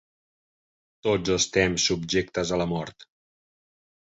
[1.07, 3.07] Tots estem subjectes a la mort.